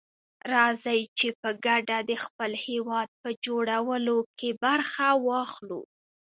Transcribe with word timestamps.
راځي 0.53 0.99
چي 1.17 1.29
په 1.41 1.49
ګډه 1.65 1.97
دخپل 2.13 2.51
هيواد 2.65 3.09
په 3.21 3.29
جوړولو 3.45 4.17
کي 4.39 4.49
برخه 4.63 5.07
واخلو. 5.27 5.81